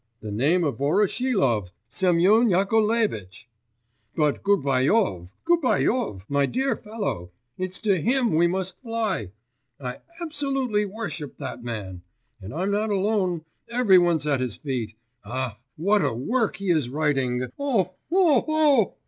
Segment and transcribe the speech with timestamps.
[0.19, 3.45] The name of Voroshilov, Semyon Yakovlevitch!
[4.15, 7.29] But, Gubaryov, Gubaryov, my dear fellow!
[7.55, 9.29] It's to him we must fly!
[9.79, 12.01] I absolutely worship that man!
[12.41, 14.95] And I'm not alone, every one's at his feet!
[15.23, 18.95] Ah, what a work he is writing, O O O!...